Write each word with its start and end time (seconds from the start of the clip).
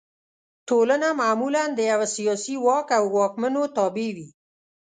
ټولنه 0.67 1.07
معمولا 1.21 1.63
د 1.73 1.79
یوه 1.91 2.07
سیاسي 2.15 2.55
واک 2.65 2.87
او 2.99 3.03
واکمنو 3.17 3.61
تابع 3.75 4.09
وي. 4.15 4.27